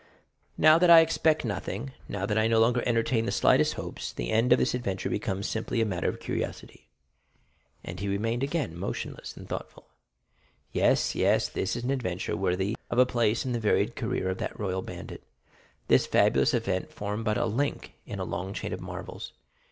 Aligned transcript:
"Now 0.57 0.79
that 0.79 0.89
I 0.89 1.01
expect 1.01 1.45
nothing, 1.45 1.91
now 2.09 2.25
that 2.25 2.35
I 2.35 2.47
no 2.47 2.59
longer 2.59 2.81
entertain 2.87 3.27
the 3.27 3.31
slightest 3.31 3.75
hopes, 3.75 4.11
the 4.11 4.31
end 4.31 4.51
of 4.51 4.57
this 4.57 4.73
adventure 4.73 5.11
becomes 5.11 5.45
simply 5.47 5.79
a 5.79 5.85
matter 5.85 6.09
of 6.09 6.19
curiosity." 6.19 6.89
And 7.83 7.99
he 7.99 8.07
remained 8.07 8.41
again 8.41 8.75
motionless 8.75 9.37
and 9.37 9.47
thoughtful. 9.47 9.89
"Yes, 10.71 11.13
yes; 11.13 11.49
this 11.49 11.75
is 11.75 11.83
an 11.83 11.91
adventure 11.91 12.35
worthy 12.35 12.75
a 12.89 13.05
place 13.05 13.45
in 13.45 13.51
the 13.51 13.59
varied 13.59 13.95
career 13.95 14.29
of 14.31 14.39
that 14.39 14.59
royal 14.59 14.81
bandit. 14.81 15.21
This 15.87 16.07
fabulous 16.07 16.55
event 16.55 16.91
formed 16.91 17.23
but 17.23 17.37
a 17.37 17.45
link 17.45 17.93
in 18.07 18.17
a 18.17 18.23
long 18.23 18.53
chain 18.53 18.73
of 18.73 18.81
marvels. 18.81 19.33